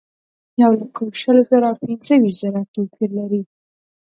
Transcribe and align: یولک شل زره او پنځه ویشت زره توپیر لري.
یولک 0.61 0.95
شل 1.21 1.37
زره 1.49 1.67
او 1.71 1.75
پنځه 1.85 2.15
ویشت 2.19 2.39
زره 2.43 2.61
توپیر 2.73 3.09
لري. 3.19 3.41